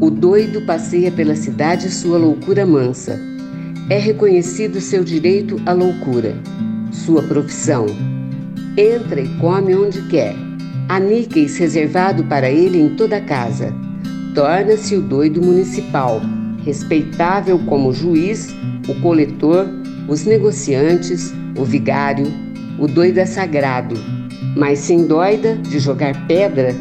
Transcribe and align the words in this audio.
O 0.00 0.08
doido 0.08 0.62
passeia 0.62 1.12
pela 1.12 1.36
cidade 1.36 1.90
sua 1.90 2.16
loucura 2.16 2.64
mansa. 2.64 3.20
É 3.90 3.98
reconhecido 3.98 4.80
seu 4.80 5.04
direito 5.04 5.60
à 5.66 5.72
loucura, 5.74 6.34
sua 6.90 7.22
profissão. 7.22 7.84
Entra 8.74 9.20
e 9.20 9.28
come 9.38 9.74
onde 9.74 10.00
quer. 10.08 10.34
Há 10.88 10.98
níqueis 10.98 11.58
reservado 11.58 12.24
para 12.24 12.50
ele 12.50 12.80
em 12.80 12.96
toda 12.96 13.18
a 13.18 13.20
casa. 13.20 13.74
Torna-se 14.34 14.96
o 14.96 15.02
doido 15.02 15.42
municipal, 15.42 16.22
respeitável 16.64 17.58
como 17.66 17.92
juiz, 17.92 18.54
o 18.88 18.94
coletor, 19.02 19.66
os 20.08 20.24
negociantes, 20.24 21.34
o 21.54 21.64
vigário. 21.64 22.26
O 22.78 22.86
doido 22.86 23.18
é 23.18 23.26
sagrado, 23.26 23.94
mas 24.56 24.78
se 24.78 24.94
endoida 24.94 25.54
de 25.56 25.78
jogar 25.78 26.26
pedra, 26.26 26.74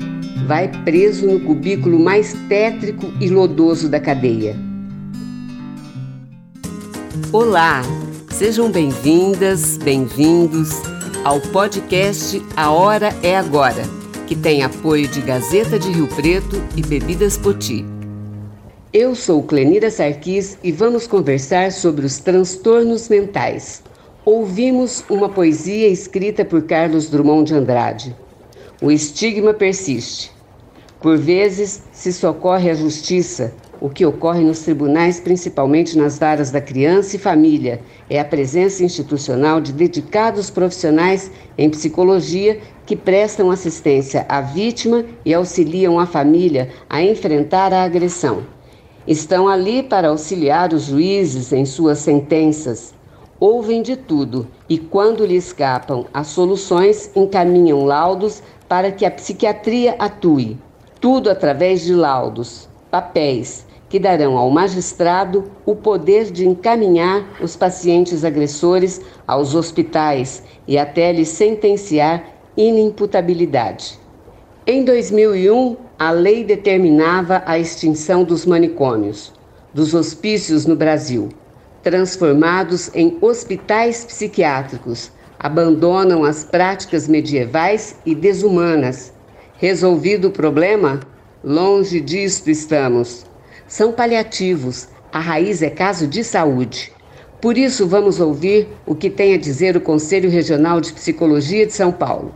vai 0.43 0.67
preso 0.83 1.25
no 1.25 1.39
cubículo 1.39 1.97
mais 1.97 2.33
tétrico 2.49 3.11
e 3.21 3.29
lodoso 3.29 3.87
da 3.87 3.99
cadeia. 3.99 4.55
Olá, 7.31 7.81
sejam 8.31 8.69
bem-vindas, 8.69 9.77
bem-vindos 9.77 10.71
ao 11.23 11.39
podcast 11.39 12.41
A 12.55 12.69
Hora 12.69 13.15
é 13.23 13.35
Agora, 13.35 13.83
que 14.27 14.35
tem 14.35 14.61
apoio 14.61 15.07
de 15.07 15.21
Gazeta 15.21 15.79
de 15.79 15.89
Rio 15.89 16.07
Preto 16.09 16.61
e 16.75 16.81
Bebidas 16.83 17.37
Poti. 17.37 17.85
Eu 18.93 19.15
sou 19.15 19.41
Clenira 19.41 19.89
Sarquis 19.89 20.57
e 20.63 20.71
vamos 20.71 21.07
conversar 21.07 21.71
sobre 21.71 22.05
os 22.05 22.19
transtornos 22.19 23.09
mentais. 23.09 23.81
Ouvimos 24.23 25.03
uma 25.09 25.29
poesia 25.29 25.87
escrita 25.87 26.45
por 26.45 26.63
Carlos 26.63 27.09
Drummond 27.09 27.47
de 27.47 27.55
Andrade. 27.55 28.24
O 28.81 28.91
estigma 28.91 29.53
persiste. 29.53 30.31
Por 31.01 31.17
vezes 31.17 31.81
se 31.93 32.11
socorre 32.11 32.69
a 32.69 32.73
justiça, 32.73 33.53
o 33.79 33.89
que 33.89 34.05
ocorre 34.05 34.43
nos 34.43 34.59
tribunais, 34.59 35.17
principalmente 35.17 35.97
nas 35.97 36.19
varas 36.19 36.51
da 36.51 36.59
criança 36.59 37.15
e 37.15 37.19
família, 37.19 37.79
é 38.09 38.19
a 38.19 38.25
presença 38.25 38.83
institucional 38.83 39.61
de 39.61 39.71
dedicados 39.71 40.49
profissionais 40.49 41.31
em 41.57 41.69
psicologia 41.69 42.59
que 42.85 42.97
prestam 42.97 43.49
assistência 43.49 44.25
à 44.27 44.41
vítima 44.41 45.05
e 45.23 45.33
auxiliam 45.33 45.97
a 45.97 46.05
família 46.05 46.69
a 46.89 47.01
enfrentar 47.01 47.71
a 47.71 47.83
agressão. 47.83 48.43
Estão 49.07 49.47
ali 49.47 49.83
para 49.83 50.09
auxiliar 50.09 50.73
os 50.73 50.83
juízes 50.83 51.53
em 51.53 51.63
suas 51.63 51.99
sentenças. 51.99 52.93
Ouvem 53.39 53.81
de 53.81 53.95
tudo 53.95 54.47
e, 54.69 54.77
quando 54.77 55.25
lhe 55.25 55.35
escapam 55.35 56.05
as 56.13 56.27
soluções, 56.27 57.11
encaminham 57.15 57.85
laudos 57.85 58.41
para 58.67 58.91
que 58.91 59.05
a 59.05 59.11
psiquiatria 59.11 59.95
atue 59.99 60.57
tudo 61.05 61.29
através 61.29 61.81
de 61.83 61.93
laudos, 61.93 62.67
papéis, 62.89 63.67
que 63.87 63.99
darão 63.99 64.39
ao 64.39 64.49
magistrado 64.49 65.43
o 65.63 65.75
poder 65.75 66.31
de 66.31 66.47
encaminhar 66.47 67.23
os 67.39 67.55
pacientes 67.55 68.25
agressores 68.25 68.99
aos 69.27 69.53
hospitais 69.53 70.41
e 70.67 70.79
até 70.79 71.11
lhes 71.11 71.27
sentenciar 71.27 72.23
inimputabilidade. 72.57 73.99
Em 74.65 74.83
2001, 74.83 75.77
a 75.99 76.09
lei 76.09 76.43
determinava 76.43 77.43
a 77.45 77.59
extinção 77.59 78.23
dos 78.23 78.45
manicômios, 78.45 79.31
dos 79.71 79.93
hospícios 79.93 80.65
no 80.65 80.75
Brasil, 80.75 81.29
transformados 81.85 82.91
em 82.93 83.17
hospitais 83.21 84.03
psiquiátricos, 84.03 85.09
abandonam 85.39 86.25
as 86.25 86.43
práticas 86.43 87.07
medievais 87.07 87.95
e 88.05 88.13
desumanas 88.13 89.13
Resolvido 89.57 90.27
o 90.27 90.31
problema? 90.31 90.99
Longe 91.41 92.01
disto 92.01 92.49
estamos. 92.49 93.25
São 93.67 93.93
paliativos, 93.93 94.89
a 95.13 95.19
raiz 95.19 95.61
é 95.61 95.69
caso 95.69 96.07
de 96.07 96.25
saúde. 96.25 96.91
Por 97.41 97.57
isso, 97.57 97.87
vamos 97.87 98.19
ouvir 98.19 98.67
o 98.85 98.93
que 98.93 99.09
tem 99.09 99.33
a 99.33 99.37
dizer 99.37 99.77
o 99.77 99.81
Conselho 99.81 100.29
Regional 100.29 100.81
de 100.81 100.91
Psicologia 100.91 101.65
de 101.65 101.71
São 101.71 101.91
Paulo. 101.91 102.35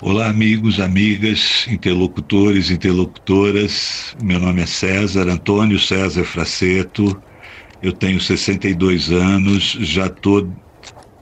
Olá, 0.00 0.28
amigos, 0.28 0.80
amigas, 0.80 1.66
interlocutores, 1.68 2.70
interlocutoras. 2.70 4.16
Meu 4.22 4.40
nome 4.40 4.62
é 4.62 4.66
César 4.66 5.28
Antônio 5.28 5.78
César 5.78 6.24
Fraceto. 6.24 7.20
Eu 7.84 7.92
tenho 7.92 8.18
62 8.18 9.12
anos, 9.12 9.76
já 9.78 10.06
estou 10.06 10.50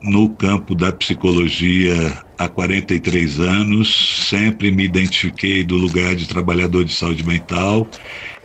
no 0.00 0.28
campo 0.36 0.76
da 0.76 0.92
psicologia 0.92 2.22
há 2.38 2.48
43 2.48 3.40
anos, 3.40 4.28
sempre 4.28 4.70
me 4.70 4.84
identifiquei 4.84 5.64
do 5.64 5.76
lugar 5.76 6.14
de 6.14 6.28
trabalhador 6.28 6.84
de 6.84 6.94
saúde 6.94 7.26
mental, 7.26 7.84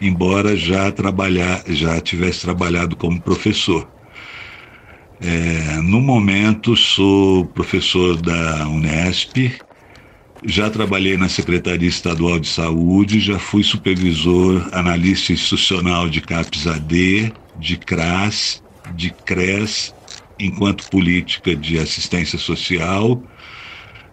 embora 0.01 0.57
já 0.57 0.91
trabalhar, 0.91 1.61
já 1.67 2.01
tivesse 2.01 2.41
trabalhado 2.41 2.95
como 2.95 3.21
professor. 3.21 3.87
É, 5.21 5.79
no 5.83 6.01
momento 6.01 6.75
sou 6.75 7.45
professor 7.45 8.19
da 8.19 8.67
Unesp, 8.67 9.61
já 10.43 10.71
trabalhei 10.71 11.17
na 11.17 11.29
Secretaria 11.29 11.87
Estadual 11.87 12.39
de 12.39 12.47
Saúde, 12.47 13.19
já 13.19 13.37
fui 13.37 13.61
supervisor 13.61 14.67
analista 14.71 15.33
institucional 15.33 16.09
de 16.09 16.19
CAPS-AD, 16.19 17.31
de 17.57 17.77
CRAS, 17.77 18.63
de 18.95 19.11
CRES 19.25 19.93
enquanto 20.39 20.89
política 20.89 21.55
de 21.55 21.79
assistência 21.79 22.37
social. 22.37 23.21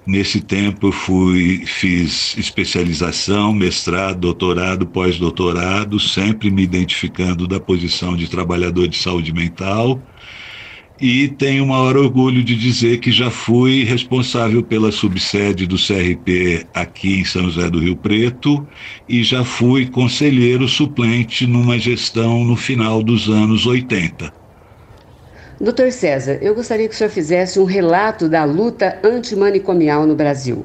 Nesse 0.06 0.40
tempo 0.40 0.88
eu 0.88 0.92
fui, 0.92 1.64
fiz 1.66 2.36
especialização, 2.36 3.54
mestrado, 3.54 4.20
doutorado, 4.20 4.86
pós-doutorado, 4.86 5.98
sempre 5.98 6.50
me 6.50 6.62
identificando 6.62 7.48
da 7.48 7.58
posição 7.58 8.14
de 8.16 8.28
trabalhador 8.28 8.86
de 8.86 8.98
saúde 8.98 9.32
mental. 9.32 10.02
E 11.06 11.28
tenho 11.28 11.64
o 11.64 11.66
maior 11.66 11.98
orgulho 11.98 12.42
de 12.42 12.56
dizer 12.56 12.96
que 12.96 13.12
já 13.12 13.30
fui 13.30 13.84
responsável 13.84 14.62
pela 14.62 14.90
subsede 14.90 15.66
do 15.66 15.76
CRP 15.76 16.66
aqui 16.72 17.20
em 17.20 17.24
São 17.26 17.42
José 17.50 17.68
do 17.68 17.78
Rio 17.78 17.94
Preto 17.94 18.66
e 19.06 19.22
já 19.22 19.44
fui 19.44 19.84
conselheiro 19.84 20.66
suplente 20.66 21.46
numa 21.46 21.78
gestão 21.78 22.42
no 22.42 22.56
final 22.56 23.02
dos 23.02 23.28
anos 23.28 23.66
80. 23.66 24.32
Doutor 25.60 25.92
César, 25.92 26.38
eu 26.40 26.54
gostaria 26.54 26.88
que 26.88 26.94
o 26.94 26.96
senhor 26.96 27.10
fizesse 27.10 27.60
um 27.60 27.66
relato 27.66 28.26
da 28.26 28.44
luta 28.44 28.98
antimanicomial 29.04 30.06
no 30.06 30.14
Brasil. 30.14 30.64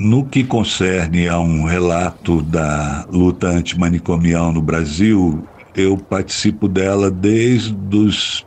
No 0.00 0.24
que 0.24 0.42
concerne 0.42 1.28
a 1.28 1.38
um 1.38 1.64
relato 1.64 2.40
da 2.40 3.04
luta 3.12 3.48
antimanicomial 3.48 4.50
no 4.54 4.62
Brasil, 4.62 5.46
eu 5.76 5.98
participo 5.98 6.66
dela 6.66 7.10
desde 7.10 7.74
os 7.94 8.42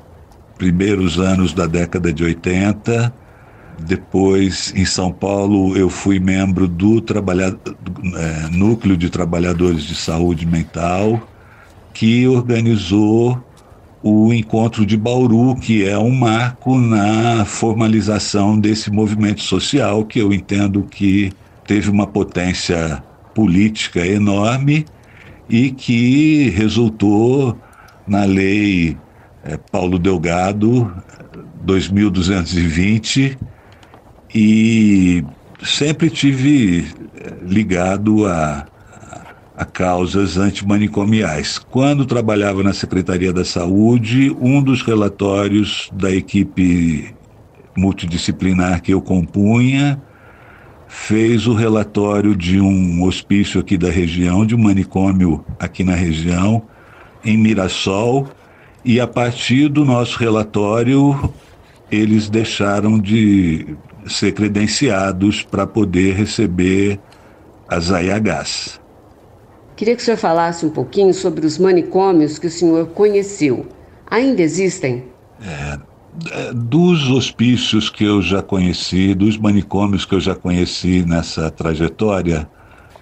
primeiros 0.57 1.19
anos 1.19 1.53
da 1.53 1.65
década 1.65 2.11
de 2.11 2.23
80. 2.23 3.13
Depois, 3.79 4.73
em 4.75 4.85
São 4.85 5.11
Paulo, 5.11 5.77
eu 5.77 5.89
fui 5.89 6.19
membro 6.19 6.67
do 6.67 6.97
é, 6.97 8.49
Núcleo 8.51 8.97
de 8.97 9.09
Trabalhadores 9.09 9.83
de 9.83 9.95
Saúde 9.95 10.45
Mental, 10.45 11.21
que 11.93 12.27
organizou 12.27 13.41
o 14.01 14.33
encontro 14.33 14.85
de 14.85 14.97
Bauru, 14.97 15.55
que 15.55 15.87
é 15.87 15.97
um 15.97 16.11
marco 16.11 16.77
na 16.77 17.45
formalização 17.45 18.59
desse 18.59 18.91
movimento 18.91 19.41
social, 19.41 20.05
que 20.05 20.19
eu 20.19 20.33
entendo 20.33 20.83
que 20.83 21.31
teve 21.65 21.89
uma 21.89 22.07
potência 22.07 23.03
política 23.35 24.05
enorme 24.05 24.85
e 25.49 25.71
que 25.71 26.49
resultou 26.49 27.57
na 28.07 28.23
lei 28.23 28.97
é, 29.43 29.57
Paulo 29.57 29.99
Delgado 29.99 30.93
2220 31.61 33.37
e 34.33 35.23
sempre 35.63 36.09
tive 36.09 36.87
eh, 37.15 37.33
ligado 37.43 38.25
a 38.27 38.65
a 39.57 39.65
causas 39.65 40.37
antimanicomiais. 40.37 41.57
Quando 41.57 42.05
trabalhava 42.05 42.61
na 42.61 42.73
Secretaria 42.73 43.33
da 43.33 43.43
Saúde, 43.43 44.29
um 44.39 44.61
dos 44.61 44.83
relatórios 44.83 45.89
da 45.91 46.11
equipe 46.11 47.15
multidisciplinar 47.75 48.83
que 48.83 48.93
eu 48.93 49.01
compunha 49.01 49.99
fez 50.87 51.47
o 51.47 51.53
relatório 51.53 52.35
de 52.35 52.61
um 52.61 53.03
hospício 53.03 53.59
aqui 53.59 53.77
da 53.79 53.89
região, 53.89 54.45
de 54.45 54.53
um 54.53 54.59
manicômio 54.59 55.43
aqui 55.59 55.83
na 55.83 55.95
região, 55.95 56.61
em 57.25 57.35
Mirassol, 57.35 58.27
e 58.87 59.01
a 59.01 59.07
partir 59.07 59.67
do 59.67 59.83
nosso 59.83 60.17
relatório 60.17 61.33
eles 61.91 62.29
deixaram 62.29 62.97
de 62.97 63.75
ser 64.07 64.31
credenciados 64.31 65.43
para 65.43 65.67
poder 65.67 66.15
receber 66.15 66.97
as 67.67 67.91
AIHs. 67.91 68.79
Queria 69.75 69.93
que 69.93 70.01
o 70.01 70.05
senhor 70.05 70.17
falasse 70.17 70.65
um 70.65 70.69
pouquinho 70.69 71.13
sobre 71.13 71.45
os 71.45 71.57
manicômios 71.57 72.39
que 72.39 72.47
o 72.47 72.49
senhor 72.49 72.87
conheceu. 72.87 73.65
Ainda 74.09 74.41
existem? 74.41 75.03
É, 75.41 75.77
é, 76.31 76.53
dos 76.53 77.09
hospícios 77.09 77.89
que 77.89 78.05
eu 78.05 78.21
já 78.21 78.41
conheci, 78.41 79.13
dos 79.13 79.37
manicômios 79.37 80.05
que 80.05 80.15
eu 80.15 80.21
já 80.21 80.33
conheci 80.33 81.05
nessa 81.05 81.51
trajetória, 81.51 82.49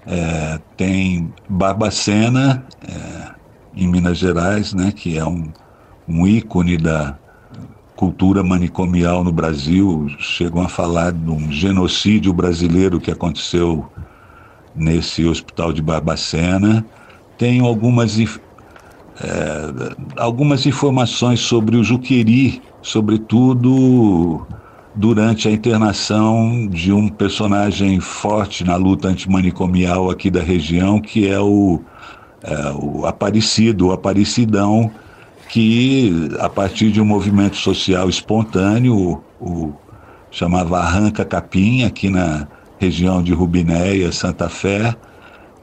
É, 0.08 0.60
tem 0.78 1.34
Barbacena, 1.50 2.64
é, 2.88 3.34
em 3.76 3.88
Minas 3.88 4.20
Gerais, 4.20 4.72
né, 4.72 4.92
que 4.96 5.18
é 5.18 5.26
um, 5.26 5.52
um 6.08 6.28
ícone 6.28 6.78
da 6.78 7.18
cultura 7.96 8.44
manicomial 8.44 9.24
no 9.24 9.32
Brasil. 9.32 10.08
Chegam 10.20 10.62
a 10.62 10.70
falar 10.70 11.12
de 11.12 11.30
um 11.30 11.52
genocídio 11.52 12.34
brasileiro 12.34 13.00
que 13.00 13.12
aconteceu 13.12 13.86
nesse 14.76 15.26
hospital 15.26 15.72
de 15.72 15.82
Barbacena. 15.82 16.86
Tem 17.38 17.62
algumas, 17.62 18.20
é, 18.20 18.28
algumas 20.18 20.66
informações 20.66 21.40
sobre 21.40 21.78
o 21.78 21.84
Juqueri, 21.84 22.62
sobretudo 22.82 24.46
durante 24.94 25.48
a 25.48 25.52
internação 25.52 26.68
de 26.68 26.94
um 26.94 27.10
personagem 27.10 28.00
forte 28.00 28.64
na 28.64 28.78
luta 28.78 29.10
antimanicomial 29.10 30.10
aqui 30.10 30.32
da 30.32 30.42
região, 30.42 31.02
que 31.02 31.28
é 31.28 31.40
o, 31.40 31.82
é, 32.42 32.72
o 32.72 33.06
Aparecido, 33.06 33.88
o 33.88 33.92
Aparecidão, 33.92 34.90
que 35.50 36.30
a 36.40 36.50
partir 36.50 36.92
de 36.92 37.02
um 37.02 37.06
movimento 37.06 37.58
social 37.58 38.10
espontâneo, 38.10 39.22
o, 39.40 39.46
o 39.46 39.74
chamava 40.32 40.80
Arranca 40.80 41.24
Capim, 41.24 41.84
aqui 41.84 42.10
na 42.10 42.48
região 42.78 43.24
de 43.24 43.34
Rubinéia, 43.34 44.12
Santa 44.12 44.50
Fé, 44.50 44.96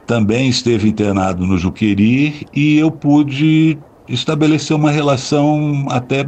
também 0.06 0.49
esteve 0.49 0.88
internado 0.88 1.46
no 1.46 1.58
Juqueri 1.58 2.46
e 2.55 2.79
eu 2.79 2.90
pude 2.90 3.79
estabelecer 4.08 4.76
uma 4.76 4.90
relação 4.90 5.87
até 5.90 6.26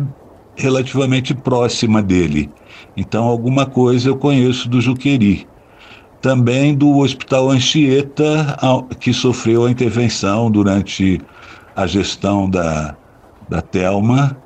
relativamente 0.56 1.34
próxima 1.34 2.02
dele. 2.02 2.50
Então, 2.96 3.24
alguma 3.24 3.66
coisa 3.66 4.08
eu 4.08 4.16
conheço 4.16 4.68
do 4.68 4.80
Juqueri. 4.80 5.46
Também 6.20 6.74
do 6.74 6.98
Hospital 6.98 7.50
Anchieta, 7.50 8.56
que 9.00 9.12
sofreu 9.12 9.66
a 9.66 9.70
intervenção 9.70 10.50
durante 10.50 11.20
a 11.76 11.86
gestão 11.86 12.48
da, 12.48 12.96
da 13.54 13.62
Telma, 13.62 14.36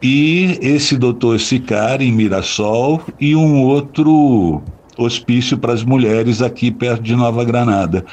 e 0.00 0.58
esse 0.60 0.96
doutor 0.96 1.40
Sicari, 1.40 2.06
em 2.06 2.12
Mirassol, 2.12 3.02
e 3.20 3.34
um 3.34 3.62
outro 3.62 4.62
hospício 4.96 5.58
para 5.58 5.72
as 5.72 5.82
mulheres 5.82 6.40
aqui 6.40 6.70
perto 6.70 7.02
de 7.02 7.16
Nova 7.16 7.44
Granada. 7.44 8.04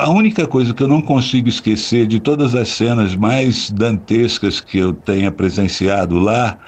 A 0.00 0.10
única 0.10 0.44
coisa 0.46 0.74
que 0.74 0.82
eu 0.82 0.88
não 0.88 1.00
consigo 1.00 1.48
esquecer 1.48 2.08
de 2.08 2.18
todas 2.18 2.56
as 2.56 2.68
cenas 2.70 3.14
mais 3.14 3.70
dantescas 3.70 4.60
que 4.60 4.78
eu 4.78 4.92
tenha 4.92 5.30
presenciado 5.30 6.18
lá 6.18 6.58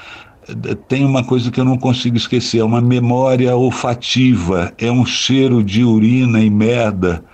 tem 0.87 1.05
uma 1.05 1.25
coisa 1.25 1.51
que 1.51 1.59
eu 1.59 1.65
não 1.65 1.77
consigo 1.77 2.17
esquecer, 2.17 2.59
é 2.59 2.65
uma 2.65 2.81
memória 2.81 3.57
olfativa, 3.57 4.73
é 4.79 4.93
um 4.93 5.05
cheiro 5.05 5.65
de 5.65 5.83
urina 5.83 6.41
e 6.41 6.49
merda 6.49 7.25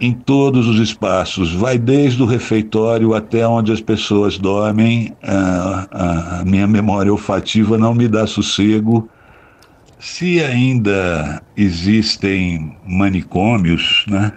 em 0.00 0.12
todos 0.12 0.68
os 0.68 0.78
espaços, 0.78 1.52
vai 1.52 1.76
desde 1.76 2.22
o 2.22 2.26
refeitório 2.26 3.14
até 3.14 3.46
onde 3.46 3.72
as 3.72 3.80
pessoas 3.80 4.38
dormem. 4.38 5.12
A, 5.22 6.40
a 6.40 6.44
minha 6.44 6.66
memória 6.66 7.10
olfativa 7.10 7.76
não 7.76 7.94
me 7.94 8.06
dá 8.06 8.26
sossego. 8.26 9.08
Se 9.98 10.42
ainda 10.42 11.42
existem 11.56 12.76
manicômios, 12.86 14.04
né? 14.06 14.32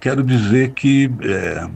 quero 0.00 0.22
dizer 0.22 0.72
que 0.72 1.10
é, 1.22 1.66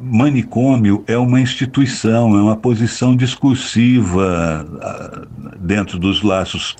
manicômio 0.00 1.04
é 1.06 1.16
uma 1.16 1.40
instituição, 1.40 2.36
é 2.36 2.42
uma 2.42 2.56
posição 2.56 3.16
discursiva 3.16 4.66
ah, 4.82 5.26
dentro 5.58 5.98
dos 5.98 6.22
laços 6.22 6.76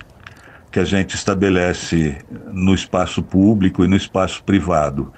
que 0.70 0.78
a 0.78 0.84
gente 0.84 1.14
estabelece 1.14 2.18
no 2.52 2.74
espaço 2.74 3.22
público 3.22 3.82
e 3.84 3.88
no 3.88 3.96
espaço 3.96 4.42
privado. 4.44 5.12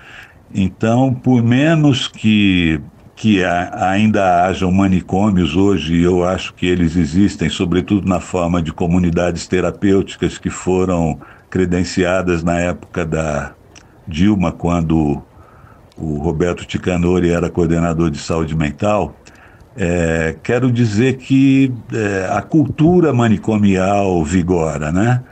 Então, 0.55 1.15
por 1.15 1.43
menos 1.43 2.09
que 2.09 2.81
que 3.21 3.45
ainda 3.45 4.47
hajam 4.47 4.73
manicômios 4.73 5.55
hoje, 5.55 6.01
eu 6.01 6.25
acho 6.25 6.55
que 6.55 6.65
eles 6.65 6.97
existem, 6.97 7.51
sobretudo 7.51 8.09
na 8.09 8.19
forma 8.19 8.63
de 8.63 8.73
comunidades 8.73 9.47
terapêuticas 9.47 10.39
que 10.39 10.49
foram 10.49 11.21
credenciadas 11.51 12.43
na 12.43 12.59
época 12.59 13.05
da 13.05 13.53
Dilma, 14.09 14.53
quando 14.53 15.23
o 15.99 16.17
Roberto 16.17 16.65
Ticanori 16.65 17.29
era 17.29 17.51
coordenador 17.51 18.11
de 18.11 18.17
saúde 18.17 18.57
mental, 18.57 19.15
é, 19.77 20.37
quero 20.43 20.73
dizer 20.73 21.19
que 21.19 21.71
é, 21.93 22.27
a 22.33 22.41
cultura 22.41 23.13
manicomial 23.13 24.25
vigora, 24.25 24.91
né? 24.91 25.23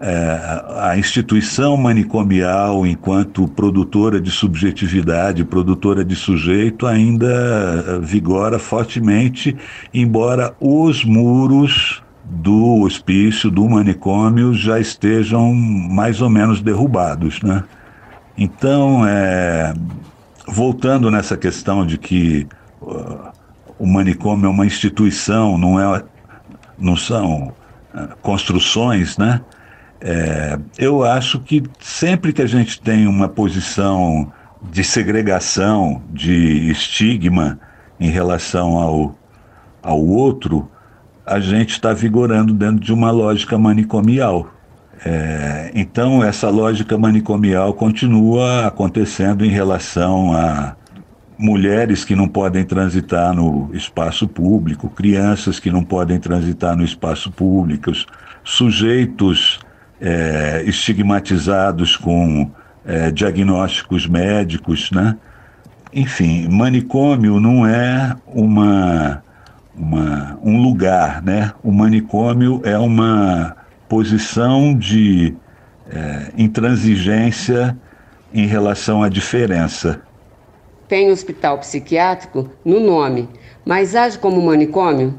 É, 0.00 0.62
a 0.76 0.96
instituição 0.96 1.76
manicomial, 1.76 2.86
enquanto 2.86 3.48
produtora 3.48 4.20
de 4.20 4.30
subjetividade, 4.30 5.44
produtora 5.44 6.04
de 6.04 6.14
sujeito, 6.14 6.86
ainda 6.86 7.98
vigora 8.00 8.60
fortemente, 8.60 9.56
embora 9.92 10.54
os 10.60 11.04
muros 11.04 12.00
do 12.24 12.82
hospício, 12.82 13.50
do 13.50 13.68
manicômio, 13.68 14.54
já 14.54 14.78
estejam 14.78 15.52
mais 15.52 16.20
ou 16.20 16.30
menos 16.30 16.60
derrubados, 16.60 17.42
né? 17.42 17.64
Então, 18.36 19.04
é, 19.04 19.74
voltando 20.46 21.10
nessa 21.10 21.36
questão 21.36 21.84
de 21.84 21.98
que 21.98 22.46
uh, 22.80 23.32
o 23.78 23.86
manicômio 23.86 24.46
é 24.46 24.48
uma 24.48 24.64
instituição, 24.64 25.58
não, 25.58 25.80
é, 25.80 26.04
não 26.78 26.96
são 26.96 27.52
uh, 27.92 28.16
construções, 28.22 29.18
né? 29.18 29.40
É, 30.00 30.58
eu 30.78 31.02
acho 31.02 31.40
que 31.40 31.62
sempre 31.80 32.32
que 32.32 32.42
a 32.42 32.46
gente 32.46 32.80
tem 32.80 33.06
uma 33.06 33.28
posição 33.28 34.32
de 34.70 34.84
segregação, 34.84 36.02
de 36.12 36.70
estigma 36.70 37.58
em 37.98 38.10
relação 38.10 38.78
ao, 38.78 39.18
ao 39.82 40.04
outro, 40.04 40.70
a 41.26 41.40
gente 41.40 41.70
está 41.70 41.92
vigorando 41.92 42.54
dentro 42.54 42.80
de 42.80 42.92
uma 42.92 43.10
lógica 43.10 43.58
manicomial. 43.58 44.48
É, 45.04 45.70
então, 45.74 46.24
essa 46.24 46.48
lógica 46.48 46.96
manicomial 46.96 47.72
continua 47.74 48.66
acontecendo 48.66 49.44
em 49.44 49.50
relação 49.50 50.32
a 50.32 50.74
mulheres 51.38 52.04
que 52.04 52.16
não 52.16 52.26
podem 52.26 52.64
transitar 52.64 53.32
no 53.32 53.70
espaço 53.72 54.26
público, 54.26 54.88
crianças 54.88 55.60
que 55.60 55.70
não 55.70 55.84
podem 55.84 56.18
transitar 56.18 56.76
no 56.76 56.84
espaço 56.84 57.30
público, 57.30 57.92
sujeitos 58.42 59.60
é, 60.00 60.62
estigmatizados 60.66 61.96
com 61.96 62.50
é, 62.84 63.10
diagnósticos 63.10 64.06
médicos, 64.06 64.90
né? 64.90 65.16
Enfim, 65.92 66.48
manicômio 66.48 67.40
não 67.40 67.66
é 67.66 68.14
uma, 68.26 69.22
uma, 69.76 70.38
um 70.42 70.60
lugar, 70.62 71.22
né? 71.22 71.52
O 71.62 71.72
manicômio 71.72 72.60
é 72.64 72.78
uma 72.78 73.56
posição 73.88 74.76
de 74.76 75.34
é, 75.90 76.32
intransigência 76.36 77.76
em 78.32 78.46
relação 78.46 79.02
à 79.02 79.08
diferença. 79.08 80.00
Tem 80.86 81.10
hospital 81.10 81.58
psiquiátrico 81.58 82.50
no 82.64 82.80
nome, 82.80 83.28
mas 83.64 83.94
age 83.94 84.18
como 84.18 84.40
manicômio? 84.42 85.14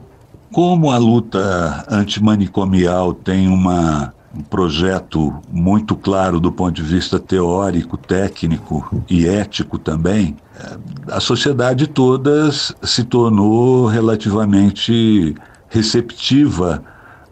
Como 0.52 0.90
a 0.90 0.98
luta 0.98 1.86
antimanicomial 1.88 3.14
tem 3.14 3.48
uma, 3.48 4.14
um 4.36 4.42
projeto 4.42 5.34
muito 5.52 5.96
claro 5.96 6.40
do 6.40 6.52
ponto 6.52 6.74
de 6.74 6.84
vista 6.84 7.20
teórico, 7.20 7.98
técnico 7.98 9.04
e 9.10 9.28
ético 9.28 9.80
também, 9.80 10.38
é, 10.56 10.78
a 11.12 11.20
sociedade 11.20 11.88
toda 11.88 12.52
se 12.52 13.04
tornou 13.04 13.88
relativamente 13.88 15.36
receptiva 15.68 16.84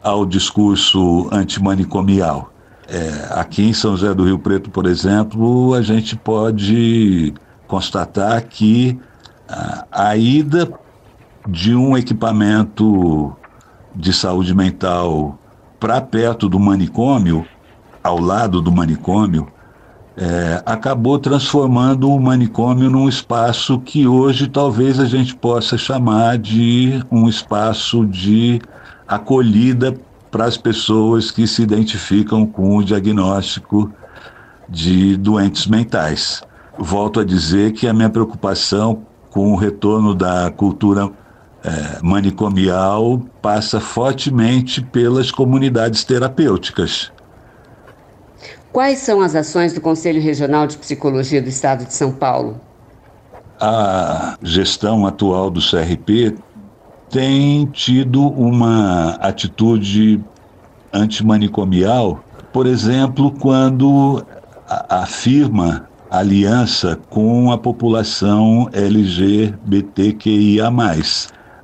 ao 0.02 0.26
discurso 0.26 1.28
antimanicomial. 1.32 2.52
É, 2.88 3.28
aqui 3.32 3.64
em 3.64 3.74
São 3.74 3.98
José 3.98 4.14
do 4.14 4.24
Rio 4.24 4.40
Preto, 4.40 4.70
por 4.70 4.86
exemplo, 4.86 5.74
a 5.74 5.82
gente 5.82 6.16
pode 6.16 7.34
constatar 7.68 8.42
que 8.48 8.98
a, 9.48 9.86
a 9.92 10.18
ida 10.18 10.72
de 11.48 11.76
um 11.76 11.98
equipamento 11.98 13.36
de 13.96 14.14
saúde 14.14 14.54
mental 14.54 15.38
para 15.80 16.02
perto 16.02 16.50
do 16.50 16.60
manicômio, 16.60 17.46
ao 18.04 18.20
lado 18.20 18.62
do 18.62 18.72
manicômio, 18.72 19.48
é, 20.16 20.64
acabou 20.66 21.20
transformando 21.20 22.10
o 22.10 22.20
manicômio 22.20 22.90
num 22.90 23.08
espaço 23.08 23.80
que 23.80 24.08
hoje 24.08 24.48
talvez 24.48 25.00
a 25.00 25.06
gente 25.06 25.36
possa 25.36 25.78
chamar 25.78 26.40
de 26.40 27.04
um 27.12 27.30
espaço 27.30 28.04
de 28.06 28.60
acolhida 29.08 29.96
para 30.32 30.46
as 30.46 30.58
pessoas 30.58 31.30
que 31.30 31.46
se 31.46 31.62
identificam 31.62 32.46
com 32.48 32.78
o 32.78 32.84
diagnóstico 32.84 33.92
de 34.68 35.16
doentes 35.18 35.68
mentais. 35.68 36.42
Volto 36.78 37.20
a 37.20 37.24
dizer 37.24 37.74
que 37.74 37.88
a 37.88 37.94
minha 37.94 38.10
preocupação 38.10 39.04
com 39.30 39.54
o 39.54 39.56
retorno 39.56 40.16
da 40.16 40.50
cultura 40.50 41.12
é, 41.68 42.00
manicomial 42.02 43.20
passa 43.42 43.82
fortemente 43.82 44.82
pelas 44.82 45.30
comunidades 45.30 46.06
terapêuticas. 46.06 47.12
Quais 48.72 49.00
são 49.00 49.20
as 49.20 49.36
ações 49.36 49.74
do 49.74 49.82
Conselho 49.82 50.22
Regional 50.22 50.66
de 50.66 50.78
Psicologia 50.78 51.42
do 51.42 51.50
Estado 51.50 51.86
de 51.86 51.94
São 51.94 52.14
Paulo? 52.14 52.62
A 53.60 54.38
gestão 54.42 55.06
atual 55.06 55.50
do 55.50 55.60
CRP 55.60 56.38
tem 57.10 57.66
tido 57.66 58.22
uma 58.22 59.16
atitude 59.16 60.24
antimanicomial, 60.94 62.24
por 62.54 62.66
exemplo, 62.66 63.32
quando 63.32 64.26
afirma 64.90 65.86
aliança 66.10 66.98
com 67.10 67.52
a 67.52 67.58
população 67.58 68.70
LGBTQIA. 68.72 70.72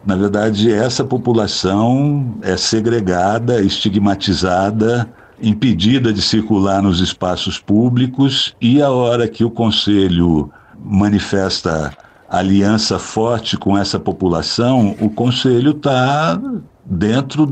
Na 0.05 0.15
verdade, 0.15 0.71
essa 0.71 1.03
população 1.03 2.35
é 2.41 2.57
segregada, 2.57 3.61
estigmatizada, 3.61 5.09
impedida 5.41 6.11
de 6.11 6.21
circular 6.21 6.81
nos 6.81 6.99
espaços 6.99 7.57
públicos, 7.57 8.55
e 8.59 8.81
a 8.81 8.89
hora 8.89 9.27
que 9.27 9.45
o 9.45 9.49
Conselho 9.49 10.51
manifesta 10.77 11.95
aliança 12.29 12.99
forte 12.99 13.55
com 13.55 13.77
essa 13.77 13.99
população, 13.99 14.95
o 14.99 15.09
Conselho 15.09 15.71
está 15.71 16.39
dentro 16.85 17.49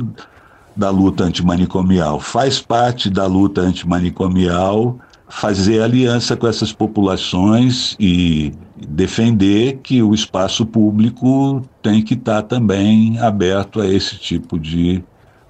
da 0.75 0.89
luta 0.89 1.23
antimanicomial, 1.23 2.19
faz 2.19 2.59
parte 2.59 3.09
da 3.09 3.25
luta 3.25 3.61
antimanicomial 3.61 4.97
fazer 5.31 5.81
aliança 5.81 6.35
com 6.35 6.45
essas 6.45 6.73
populações 6.73 7.95
e 7.99 8.51
defender 8.87 9.79
que 9.83 10.01
o 10.01 10.13
espaço 10.13 10.65
público 10.65 11.61
tem 11.81 12.01
que 12.01 12.13
estar 12.13 12.41
tá 12.41 12.47
também 12.47 13.19
aberto 13.19 13.81
a 13.81 13.87
esse 13.87 14.17
tipo 14.17 14.59
de 14.59 15.03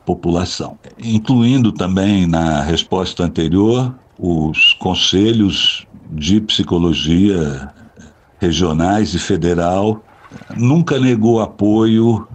população. 0.05 0.77
Incluindo 1.03 1.71
também 1.71 2.27
na 2.27 2.61
resposta 2.61 3.23
anterior 3.23 3.93
os 4.19 4.73
conselhos 4.73 5.87
de 6.11 6.41
psicologia 6.41 7.69
regionais 8.39 9.13
e 9.13 9.19
federal 9.19 10.03
nunca 10.57 10.99
negou 10.99 11.41
apoio 11.41 12.27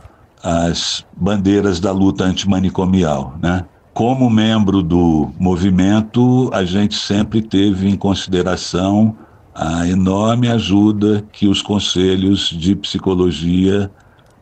às 0.42 1.04
bandeiras 1.16 1.80
da 1.80 1.92
luta 1.92 2.24
antimanicomial, 2.24 3.36
né? 3.42 3.64
como 3.96 4.28
membro 4.28 4.82
do 4.82 5.30
movimento, 5.40 6.50
a 6.52 6.64
gente 6.66 6.94
sempre 6.96 7.40
teve 7.40 7.88
em 7.88 7.96
consideração 7.96 9.16
a 9.58 9.88
enorme 9.88 10.48
ajuda 10.48 11.24
que 11.32 11.48
os 11.48 11.62
conselhos 11.62 12.50
de 12.50 12.76
psicologia 12.76 13.90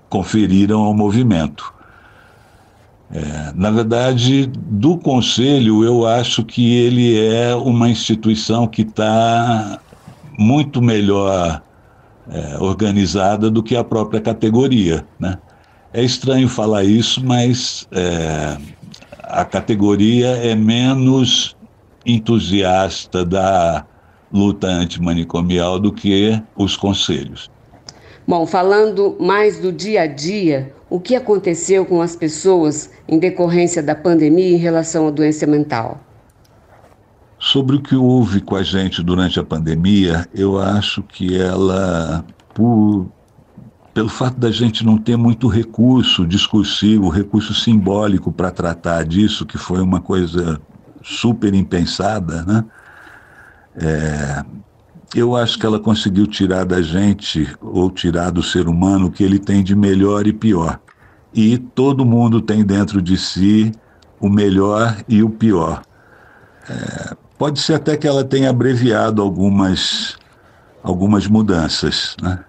conferiram 0.09 0.81
ao 0.81 0.93
movimento. 0.93 1.73
É, 3.13 3.53
na 3.55 3.71
verdade, 3.71 4.51
do 4.53 4.99
conselho, 4.99 5.85
eu 5.85 6.05
acho 6.05 6.43
que 6.43 6.75
ele 6.75 7.17
é 7.17 7.55
uma 7.55 7.89
instituição 7.89 8.67
que 8.67 8.83
está 8.83 9.79
muito 10.37 10.83
melhor 10.83 11.63
é, 12.29 12.59
organizada 12.59 13.49
do 13.49 13.63
que 13.63 13.77
a 13.77 13.85
própria 13.85 14.21
categoria. 14.21 15.07
Né? 15.21 15.39
É 15.93 16.03
estranho 16.03 16.49
falar 16.49 16.83
isso, 16.83 17.25
mas 17.25 17.87
é, 17.93 18.57
a 19.23 19.45
categoria 19.45 20.31
é 20.39 20.57
menos 20.57 21.57
entusiasta 22.05 23.25
da 23.25 23.87
luta 24.35 24.67
antimanicomial 24.67 25.79
do 25.79 25.93
que 25.93 26.43
os 26.57 26.77
conselhos. 26.77 27.49
Bom, 28.27 28.45
falando 28.47 29.17
mais 29.21 29.61
do 29.61 29.71
dia 29.71 30.03
a 30.03 30.07
dia, 30.07 30.75
o 30.91 30.99
que 30.99 31.15
aconteceu 31.15 31.87
com 31.87 32.03
as 32.03 32.17
pessoas 32.17 32.91
em 33.07 33.19
decorrência 33.19 33.83
da 33.83 33.95
pandemia 33.95 34.57
em 34.57 34.57
relação 34.57 35.07
à 35.07 35.11
doença 35.11 35.47
mental? 35.47 36.01
Sobre 37.39 37.77
o 37.77 37.83
que 37.83 37.95
houve 37.95 38.41
com 38.41 38.57
a 38.57 38.63
gente 38.63 39.03
durante 39.03 39.39
a 39.39 39.45
pandemia, 39.45 40.27
eu 40.35 40.59
acho 40.59 41.03
que 41.03 41.39
ela, 41.39 42.25
por 42.55 43.07
pelo 43.93 44.09
fato 44.09 44.41
da 44.41 44.51
gente 44.51 44.85
não 44.85 44.99
ter 44.99 45.17
muito 45.17 45.47
recurso 45.47 46.27
discursivo, 46.27 47.09
recurso 47.09 47.55
simbólico 47.55 48.33
para 48.33 48.51
tratar 48.51 49.05
disso, 49.05 49.47
que 49.47 49.57
foi 49.57 49.81
uma 49.81 50.01
coisa 50.01 50.61
super 51.01 51.55
impensada, 51.55 52.43
né? 52.43 52.65
É, 53.77 54.45
eu 55.15 55.37
acho 55.37 55.59
que 55.59 55.67
ela 55.67 55.79
conseguiu 55.79 56.27
tirar 56.27 56.65
da 56.65 56.83
gente, 56.83 57.49
ou 57.61 57.91
tirar 57.91 58.31
do 58.31 58.43
ser 58.43 58.69
humano, 58.69 59.07
o 59.07 59.11
que 59.11 59.23
ele 59.23 59.39
tem 59.39 59.63
de 59.63 59.75
melhor 59.75 60.27
e 60.27 60.33
pior. 60.33 60.81
E 61.33 61.59
todo 61.59 62.05
mundo 62.05 62.41
tem 62.41 62.65
dentro 62.65 63.01
de 63.01 63.17
si 63.17 63.73
o 64.21 64.29
melhor 64.29 64.97
e 65.09 65.23
o 65.23 65.31
pior. 65.31 65.83
É, 66.69 67.17
pode 67.39 67.61
ser 67.61 67.75
até 67.75 67.97
que 67.97 68.07
ela 68.07 68.25
tenha 68.25 68.51
abreviado 68.51 69.21
algumas, 69.21 70.17
algumas 70.83 71.27
mudanças, 71.27 72.17
né? 72.23 72.45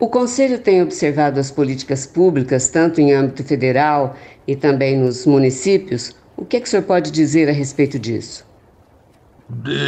O 0.00 0.08
Conselho 0.08 0.60
tem 0.60 0.80
observado 0.80 1.40
as 1.40 1.50
políticas 1.50 2.06
públicas, 2.06 2.68
tanto 2.68 3.00
em 3.00 3.12
âmbito 3.12 3.42
federal 3.42 4.14
e 4.46 4.54
também 4.54 4.96
nos 4.96 5.26
municípios. 5.26 6.14
O 6.36 6.44
que, 6.44 6.56
é 6.56 6.60
que 6.60 6.68
o 6.68 6.70
senhor 6.70 6.84
pode 6.84 7.10
dizer 7.10 7.48
a 7.48 7.52
respeito 7.52 7.98
disso? 7.98 8.47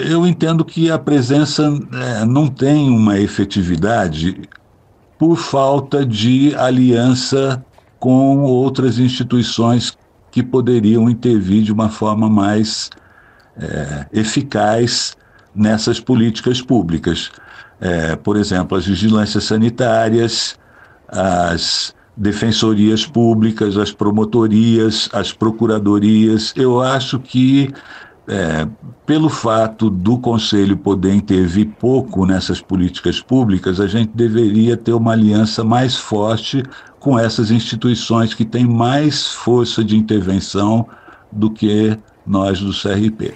Eu 0.08 0.26
entendo 0.26 0.64
que 0.64 0.90
a 0.90 0.98
presença 0.98 1.70
é, 1.92 2.24
não 2.24 2.48
tem 2.48 2.88
uma 2.88 3.18
efetividade 3.18 4.40
por 5.18 5.36
falta 5.36 6.04
de 6.04 6.54
aliança 6.56 7.62
com 7.98 8.40
outras 8.40 8.98
instituições 8.98 9.96
que 10.30 10.42
poderiam 10.42 11.10
intervir 11.10 11.62
de 11.62 11.72
uma 11.72 11.90
forma 11.90 12.28
mais 12.28 12.88
é, 13.58 14.06
eficaz 14.12 15.14
nessas 15.54 16.00
políticas 16.00 16.62
públicas 16.62 17.30
é, 17.80 18.14
por 18.14 18.36
exemplo, 18.36 18.76
as 18.76 18.86
vigilâncias 18.86 19.44
sanitárias, 19.44 20.58
as 21.08 21.94
defensorias 22.16 23.06
públicas, 23.06 23.76
as 23.78 23.90
promotorias, 23.90 25.08
as 25.12 25.32
procuradorias. 25.32 26.52
Eu 26.54 26.80
acho 26.80 27.18
que, 27.18 27.72
é, 28.28 28.66
pelo 29.06 29.28
fato 29.28 29.90
do 29.90 30.18
Conselho 30.18 30.76
poder 30.76 31.12
intervir 31.12 31.68
pouco 31.78 32.24
nessas 32.24 32.60
políticas 32.60 33.20
públicas, 33.20 33.80
a 33.80 33.86
gente 33.86 34.10
deveria 34.14 34.76
ter 34.76 34.92
uma 34.92 35.12
aliança 35.12 35.64
mais 35.64 35.96
forte 35.96 36.62
com 36.98 37.18
essas 37.18 37.50
instituições 37.50 38.34
que 38.34 38.44
têm 38.44 38.66
mais 38.66 39.26
força 39.26 39.82
de 39.82 39.96
intervenção 39.96 40.86
do 41.32 41.50
que 41.50 41.98
nós 42.26 42.60
do 42.60 42.72
CRP. 42.72 43.34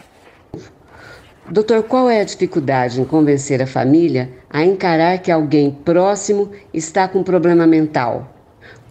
Doutor, 1.51 1.83
qual 1.83 2.09
é 2.09 2.21
a 2.21 2.25
dificuldade 2.25 3.01
em 3.01 3.05
convencer 3.05 3.61
a 3.61 3.67
família 3.67 4.33
a 4.49 4.65
encarar 4.65 5.19
que 5.19 5.31
alguém 5.31 5.71
próximo 5.71 6.51
está 6.73 7.07
com 7.07 7.23
problema 7.23 7.67
mental? 7.67 8.33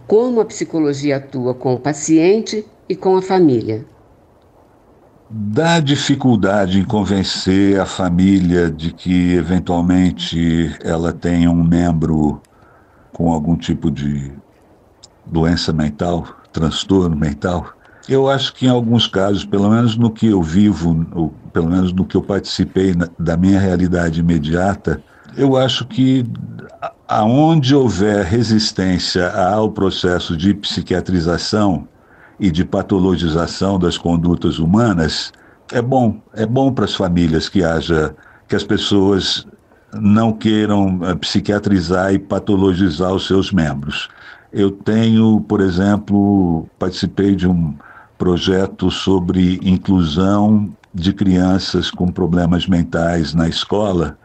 Como 0.06 0.40
a 0.40 0.46
psicologia 0.46 1.18
atua 1.18 1.54
com 1.54 1.74
o 1.74 1.80
paciente 1.80 2.66
e 2.88 2.96
com 2.96 3.16
a 3.16 3.22
família? 3.22 3.86
Dá 5.36 5.80
dificuldade 5.80 6.80
em 6.80 6.84
convencer 6.84 7.80
a 7.80 7.88
família 7.88 8.70
de 8.70 8.94
que, 8.94 9.34
eventualmente, 9.34 10.72
ela 10.84 11.12
tenha 11.12 11.50
um 11.50 11.64
membro 11.64 12.40
com 13.12 13.34
algum 13.34 13.56
tipo 13.56 13.90
de 13.90 14.32
doença 15.26 15.74
mental, 15.74 16.28
transtorno 16.52 17.16
mental? 17.16 17.74
Eu 18.08 18.30
acho 18.30 18.54
que 18.54 18.68
em 18.68 18.70
alguns 18.70 19.08
casos, 19.08 19.44
pelo 19.44 19.72
menos 19.72 19.98
no 19.98 20.12
que 20.12 20.28
eu 20.28 20.44
vivo, 20.44 21.04
pelo 21.52 21.68
menos 21.68 21.92
no 21.92 22.06
que 22.06 22.16
eu 22.16 22.22
participei 22.22 22.94
na, 22.94 23.10
da 23.18 23.36
minha 23.36 23.60
realidade 23.60 24.20
imediata, 24.20 25.02
eu 25.36 25.58
acho 25.58 25.88
que 25.88 26.24
aonde 27.08 27.74
houver 27.74 28.24
resistência 28.24 29.32
ao 29.32 29.72
processo 29.72 30.38
de 30.38 30.54
psiquiatrização 30.54 31.88
e 32.40 32.52
de 32.52 32.66
patologização 32.66 33.78
das 33.78 33.98
condutas 33.98 34.60
humanas, 34.60 35.32
é 35.72 35.82
bom, 35.82 36.22
é 36.34 36.46
bom 36.46 36.72
para 36.72 36.86
as 36.86 36.96
famílias 36.96 37.50
que 37.50 37.64
haja 37.64 38.16
que 38.48 38.56
as 38.56 38.64
pessoas 38.64 39.46
não 39.94 40.34
queiram 40.34 41.00
eh, 41.04 41.16
psiquiatrizar 41.16 42.14
e 42.14 42.20
patologizar 42.20 43.14
os 43.14 43.26
seus 43.28 43.52
membros. 43.52 44.10
Eu 44.52 44.72
tenho, 44.72 45.42
por 45.42 45.62
exemplo, 45.62 46.68
participei 46.78 47.36
de 47.36 47.48
um 47.48 47.74
projeto 48.18 48.92
sobre 48.92 49.60
inclusão 49.64 50.70
de 50.94 51.12
crianças 51.14 51.90
com 51.90 52.12
problemas 52.12 52.68
mentais 52.68 53.34
na 53.34 53.48
escola 53.48 54.18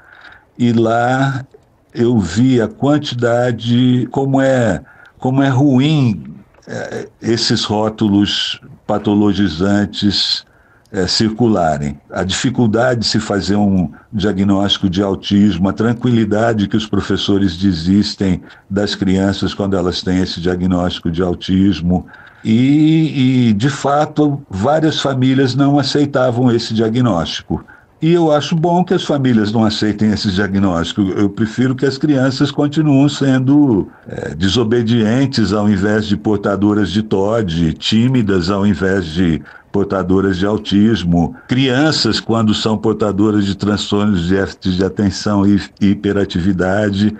e 0.59 0.73
lá 0.73 1.47
eu 1.95 2.19
vi 2.19 2.61
a 2.61 2.69
quantidade 2.69 4.07
como 4.11 4.41
é 4.41 4.83
como 5.19 5.43
é 5.43 5.49
ruim 5.49 6.38
é, 6.69 7.09
esses 7.23 7.65
rótulos 7.65 8.61
patologizantes 8.87 10.45
é, 10.93 11.07
circularem. 11.07 11.99
A 12.11 12.23
dificuldade 12.25 13.01
de 13.01 13.07
se 13.07 13.19
fazer 13.19 13.57
um 13.57 13.91
diagnóstico 14.13 14.89
de 14.89 15.03
autismo, 15.03 15.69
a 15.69 15.73
tranquilidade 15.73 16.69
que 16.69 16.77
os 16.77 16.87
professores 16.87 17.57
desistem 17.57 18.43
das 18.69 18.95
crianças 18.95 19.55
quando 19.55 19.77
elas 19.77 20.03
têm 20.03 20.19
esse 20.21 20.41
diagnóstico 20.41 21.11
de 21.11 21.23
autismo, 21.23 22.07
E, 22.45 23.49
e, 23.49 23.53
de 23.53 23.69
fato, 23.69 24.41
várias 24.49 25.01
famílias 25.01 25.55
não 25.57 25.79
aceitavam 25.79 26.51
esse 26.53 26.73
diagnóstico. 26.73 27.65
E 28.01 28.13
eu 28.13 28.31
acho 28.31 28.55
bom 28.55 28.85
que 28.85 28.95
as 28.95 29.03
famílias 29.03 29.51
não 29.51 29.65
aceitem 29.65 30.13
esse 30.13 30.31
diagnóstico. 30.31 31.01
Eu 31.01 31.29
prefiro 31.29 31.75
que 31.75 31.85
as 31.85 31.99
crianças 31.99 32.53
continuem 32.53 33.09
sendo 33.09 33.89
é, 34.07 34.35
desobedientes 34.37 35.53
ao 35.53 35.69
invés 35.69 36.07
de 36.07 36.17
portadoras 36.17 36.91
de 36.91 37.03
TOD, 37.03 37.73
tímidas 37.73 38.51
ao 38.51 38.65
invés 38.65 39.07
de 39.07 39.43
portadoras 39.73 40.39
de 40.39 40.47
autismo, 40.47 41.35
crianças 41.49 42.21
quando 42.21 42.55
são 42.55 42.79
portadoras 42.79 43.45
de 43.45 43.57
transtornos 43.57 44.23
de 44.23 44.35
déficit 44.35 44.77
de 44.77 44.85
atenção 44.85 45.45
e 45.45 45.61
hiperatividade. 45.81 47.17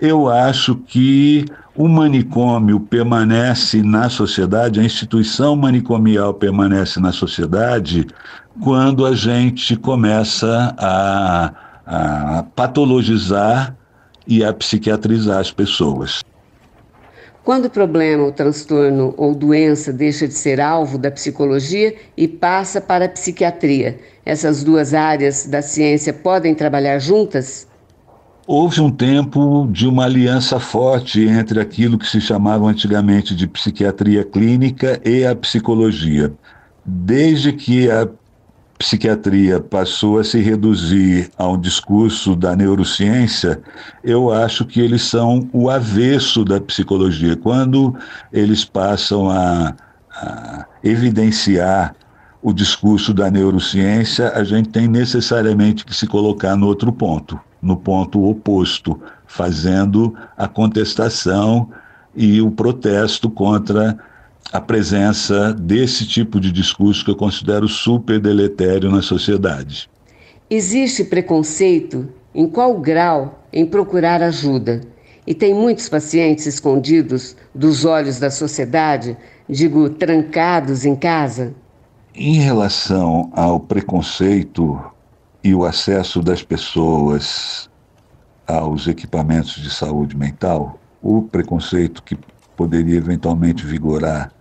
Eu 0.00 0.28
acho 0.28 0.76
que 0.76 1.44
o 1.80 1.88
manicômio 1.88 2.78
permanece 2.78 3.82
na 3.82 4.10
sociedade, 4.10 4.78
a 4.78 4.84
instituição 4.84 5.56
manicomial 5.56 6.34
permanece 6.34 7.00
na 7.00 7.10
sociedade 7.10 8.06
quando 8.62 9.06
a 9.06 9.14
gente 9.14 9.74
começa 9.76 10.74
a, 10.76 11.52
a 11.86 12.42
patologizar 12.54 13.74
e 14.26 14.44
a 14.44 14.52
psiquiatrizar 14.52 15.38
as 15.38 15.50
pessoas. 15.50 16.22
Quando 17.42 17.64
o 17.64 17.70
problema, 17.70 18.24
o 18.24 18.32
transtorno 18.32 19.14
ou 19.16 19.34
doença 19.34 19.90
deixa 19.90 20.28
de 20.28 20.34
ser 20.34 20.60
alvo 20.60 20.98
da 20.98 21.10
psicologia 21.10 21.94
e 22.14 22.28
passa 22.28 22.78
para 22.78 23.06
a 23.06 23.08
psiquiatria, 23.08 23.98
essas 24.26 24.62
duas 24.62 24.92
áreas 24.92 25.46
da 25.46 25.62
ciência 25.62 26.12
podem 26.12 26.54
trabalhar 26.54 26.98
juntas? 26.98 27.69
Houve 28.46 28.80
um 28.80 28.90
tempo 28.90 29.68
de 29.70 29.86
uma 29.86 30.04
aliança 30.04 30.58
forte 30.58 31.22
entre 31.22 31.60
aquilo 31.60 31.98
que 31.98 32.06
se 32.06 32.20
chamava 32.20 32.66
antigamente 32.66 33.34
de 33.34 33.46
psiquiatria 33.46 34.24
clínica 34.24 35.00
e 35.04 35.24
a 35.24 35.36
psicologia. 35.36 36.32
Desde 36.84 37.52
que 37.52 37.90
a 37.90 38.08
psiquiatria 38.78 39.60
passou 39.60 40.18
a 40.18 40.24
se 40.24 40.40
reduzir 40.40 41.30
a 41.36 41.46
um 41.46 41.60
discurso 41.60 42.34
da 42.34 42.56
neurociência, 42.56 43.60
eu 44.02 44.32
acho 44.32 44.64
que 44.64 44.80
eles 44.80 45.02
são 45.02 45.48
o 45.52 45.68
avesso 45.68 46.44
da 46.44 46.58
psicologia. 46.58 47.36
Quando 47.36 47.94
eles 48.32 48.64
passam 48.64 49.30
a, 49.30 49.74
a 50.10 50.66
evidenciar 50.82 51.94
o 52.42 52.54
discurso 52.54 53.12
da 53.12 53.30
neurociência, 53.30 54.30
a 54.30 54.42
gente 54.42 54.70
tem 54.70 54.88
necessariamente 54.88 55.84
que 55.84 55.94
se 55.94 56.06
colocar 56.06 56.56
no 56.56 56.66
outro 56.66 56.90
ponto, 56.90 57.38
no 57.62 57.76
ponto 57.76 58.24
oposto, 58.24 59.00
fazendo 59.26 60.14
a 60.36 60.48
contestação 60.48 61.68
e 62.14 62.40
o 62.40 62.50
protesto 62.50 63.30
contra 63.30 63.98
a 64.52 64.60
presença 64.60 65.52
desse 65.52 66.06
tipo 66.06 66.40
de 66.40 66.50
discurso 66.50 67.04
que 67.04 67.10
eu 67.10 67.16
considero 67.16 67.68
super 67.68 68.18
deletério 68.18 68.90
na 68.90 69.02
sociedade. 69.02 69.88
Existe 70.48 71.04
preconceito 71.04 72.08
em 72.34 72.48
qual 72.48 72.78
grau 72.80 73.44
em 73.52 73.64
procurar 73.64 74.22
ajuda? 74.22 74.80
E 75.26 75.34
tem 75.34 75.54
muitos 75.54 75.88
pacientes 75.88 76.46
escondidos 76.46 77.36
dos 77.54 77.84
olhos 77.84 78.18
da 78.18 78.30
sociedade, 78.30 79.16
digo, 79.48 79.88
trancados 79.90 80.84
em 80.84 80.96
casa? 80.96 81.54
Em 82.14 82.40
relação 82.40 83.30
ao 83.32 83.60
preconceito 83.60 84.80
e 85.42 85.54
o 85.54 85.64
acesso 85.64 86.20
das 86.20 86.42
pessoas 86.42 87.70
aos 88.46 88.86
equipamentos 88.86 89.54
de 89.54 89.70
saúde 89.70 90.16
mental, 90.16 90.78
o 91.02 91.22
preconceito 91.22 92.02
que 92.02 92.18
poderia 92.56 92.96
eventualmente 92.96 93.64
vigorar 93.64 94.32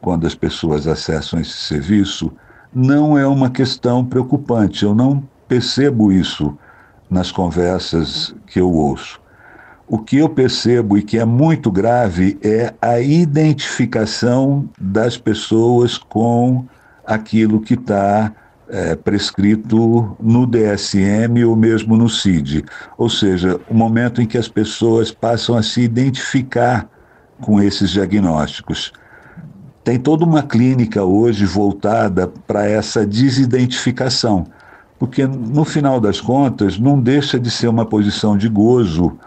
quando 0.00 0.26
as 0.26 0.34
pessoas 0.34 0.86
acessam 0.86 1.40
esse 1.40 1.56
serviço 1.56 2.32
não 2.72 3.18
é 3.18 3.26
uma 3.26 3.50
questão 3.50 4.04
preocupante. 4.04 4.84
Eu 4.84 4.94
não 4.94 5.22
percebo 5.48 6.12
isso 6.12 6.56
nas 7.08 7.32
conversas 7.32 8.34
que 8.46 8.60
eu 8.60 8.72
ouço. 8.72 9.20
O 9.86 9.98
que 9.98 10.18
eu 10.18 10.28
percebo 10.28 10.96
e 10.96 11.02
que 11.02 11.18
é 11.18 11.24
muito 11.24 11.70
grave 11.70 12.38
é 12.40 12.72
a 12.80 13.00
identificação 13.00 14.68
das 14.80 15.18
pessoas 15.18 15.98
com 15.98 16.64
aquilo 17.04 17.60
que 17.60 17.74
está 17.74 18.32
é, 18.70 18.94
prescrito 18.94 20.16
no 20.20 20.46
DSM 20.46 21.44
ou 21.46 21.56
mesmo 21.56 21.96
no 21.96 22.08
CID. 22.08 22.64
Ou 22.96 23.10
seja, 23.10 23.60
o 23.68 23.74
momento 23.74 24.22
em 24.22 24.26
que 24.26 24.38
as 24.38 24.48
pessoas 24.48 25.10
passam 25.10 25.56
a 25.56 25.62
se 25.62 25.80
identificar 25.80 26.88
com 27.40 27.60
esses 27.60 27.90
diagnósticos. 27.90 28.92
Tem 29.82 29.98
toda 29.98 30.24
uma 30.24 30.42
clínica 30.42 31.02
hoje 31.02 31.44
voltada 31.46 32.28
para 32.46 32.66
essa 32.68 33.06
desidentificação, 33.06 34.46
porque 34.98 35.26
no 35.26 35.64
final 35.64 35.98
das 35.98 36.20
contas 36.20 36.78
não 36.78 37.00
deixa 37.00 37.40
de 37.40 37.50
ser 37.50 37.68
uma 37.68 37.86
posição 37.86 38.36
de 38.36 38.48
gozo 38.48 39.18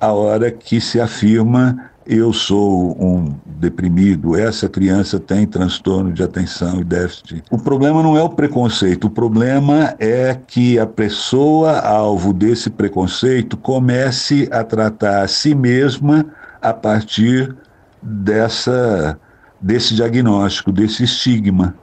a 0.00 0.12
hora 0.12 0.50
que 0.50 0.80
se 0.80 1.00
afirma 1.00 1.90
eu 2.08 2.32
sou 2.32 2.96
um 2.98 3.34
deprimido, 3.44 4.34
essa 4.34 4.66
criança 4.66 5.20
tem 5.20 5.46
transtorno 5.46 6.10
de 6.10 6.22
atenção 6.22 6.80
e 6.80 6.84
déficit. 6.84 7.44
O 7.50 7.58
problema 7.58 8.02
não 8.02 8.16
é 8.16 8.22
o 8.22 8.30
preconceito, 8.30 9.08
o 9.08 9.10
problema 9.10 9.94
é 9.98 10.34
que 10.34 10.78
a 10.78 10.86
pessoa 10.86 11.78
alvo 11.80 12.32
desse 12.32 12.70
preconceito 12.70 13.58
comece 13.58 14.48
a 14.50 14.64
tratar 14.64 15.22
a 15.22 15.28
si 15.28 15.54
mesma 15.54 16.24
a 16.62 16.72
partir 16.72 17.54
dessa 18.02 19.18
desse 19.60 19.94
diagnóstico, 19.94 20.70
desse 20.70 21.04
estigma. 21.04 21.74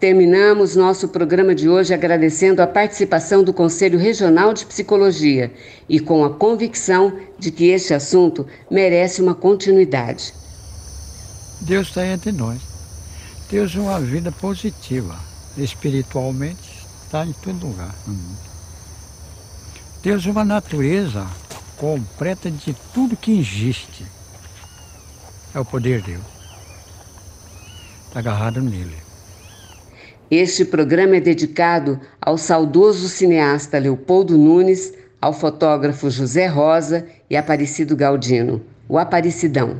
Terminamos 0.00 0.74
nosso 0.74 1.08
programa 1.08 1.54
de 1.54 1.68
hoje 1.68 1.92
agradecendo 1.92 2.62
a 2.62 2.66
participação 2.66 3.42
do 3.42 3.52
Conselho 3.52 3.98
Regional 3.98 4.54
de 4.54 4.64
Psicologia 4.64 5.52
e 5.88 6.00
com 6.00 6.24
a 6.24 6.30
convicção 6.30 7.12
de 7.38 7.50
que 7.50 7.68
este 7.68 7.92
assunto 7.92 8.46
merece 8.70 9.20
uma 9.20 9.34
continuidade. 9.34 10.32
Deus 11.60 11.88
está 11.88 12.06
entre 12.06 12.32
nós. 12.32 12.60
Deus 13.50 13.74
é 13.76 13.80
uma 13.80 14.00
vida 14.00 14.32
positiva. 14.32 15.18
Espiritualmente 15.56 16.86
está 17.04 17.26
em 17.26 17.32
todo 17.32 17.66
lugar. 17.66 17.94
Deus 20.02 20.24
é 20.26 20.30
uma 20.30 20.44
natureza 20.44 21.26
completa 21.76 22.50
de 22.50 22.74
tudo 22.94 23.16
que 23.16 23.38
existe. 23.38 24.06
É 25.54 25.58
o 25.58 25.64
poder 25.64 26.00
de 26.02 26.12
Deus 26.12 26.37
agarrado 28.14 28.60
nele. 28.60 28.96
Este 30.30 30.64
programa 30.64 31.16
é 31.16 31.20
dedicado 31.20 31.98
ao 32.20 32.36
saudoso 32.36 33.08
cineasta 33.08 33.78
Leopoldo 33.78 34.36
Nunes, 34.36 34.92
ao 35.20 35.32
fotógrafo 35.32 36.10
José 36.10 36.46
Rosa 36.46 37.06
e 37.30 37.36
Aparecido 37.36 37.96
Galdino, 37.96 38.62
o 38.88 38.98
Aparecidão. 38.98 39.76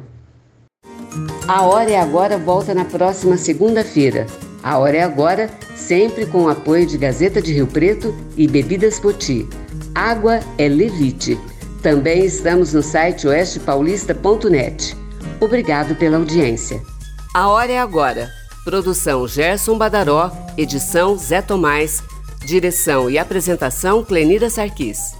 A 1.46 1.62
Hora 1.62 1.90
é 1.90 2.00
Agora 2.00 2.38
volta 2.38 2.74
na 2.74 2.84
próxima 2.84 3.36
segunda-feira. 3.36 4.26
A 4.62 4.78
Hora 4.78 4.96
é 4.96 5.02
Agora, 5.02 5.50
sempre 5.76 6.26
com 6.26 6.44
o 6.44 6.48
apoio 6.48 6.86
de 6.86 6.98
Gazeta 6.98 7.40
de 7.40 7.52
Rio 7.52 7.66
Preto 7.66 8.14
e 8.36 8.48
Bebidas 8.48 8.98
Poti. 8.98 9.48
Água 9.94 10.40
é 10.56 10.68
Levite. 10.68 11.38
Também 11.82 12.24
estamos 12.24 12.72
no 12.72 12.82
site 12.82 13.26
oestepaulista.net. 13.26 14.96
Obrigado 15.40 15.94
pela 15.94 16.16
audiência. 16.16 16.82
A 17.38 17.46
Hora 17.46 17.70
é 17.70 17.78
Agora. 17.78 18.34
Produção 18.64 19.28
Gerson 19.28 19.78
Badaró, 19.78 20.32
edição 20.56 21.16
Zé 21.16 21.40
Tomás, 21.40 22.02
direção 22.44 23.08
e 23.08 23.16
apresentação 23.16 24.04
Clenira 24.04 24.50
Sarquis. 24.50 25.17